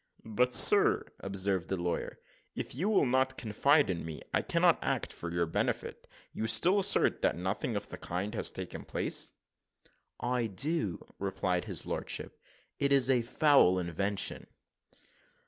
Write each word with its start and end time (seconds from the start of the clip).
"But, 0.25 0.55
sir," 0.55 1.05
observed 1.19 1.69
the 1.69 1.75
lawyer, 1.75 2.17
"if 2.55 2.73
you 2.73 2.89
will 2.89 3.05
not 3.05 3.37
confide 3.37 3.87
in 3.87 4.03
me, 4.03 4.23
I 4.33 4.41
cannot 4.41 4.79
act 4.83 5.13
for 5.13 5.31
your 5.31 5.45
benefit. 5.45 6.07
You 6.33 6.47
still 6.47 6.79
assert 6.79 7.21
that 7.21 7.35
nothing 7.37 7.75
of 7.75 7.89
the 7.89 7.99
kind 7.99 8.33
has 8.33 8.49
taken 8.49 8.83
place?" 8.83 9.29
"I 10.19 10.47
do," 10.47 11.05
replied 11.19 11.65
his 11.65 11.85
lordship. 11.85 12.39
"It 12.79 12.91
is 12.91 13.11
a 13.11 13.21
foul 13.21 13.77
invention." 13.77 14.47